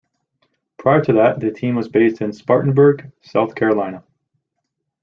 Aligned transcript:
Prior 0.77 0.99
to 1.03 1.13
that, 1.13 1.39
the 1.41 1.51
team 1.51 1.75
was 1.75 1.87
based 1.87 2.23
in 2.23 2.33
Spartanburg, 2.33 3.11
South 3.21 3.53
Carolina. 3.53 4.03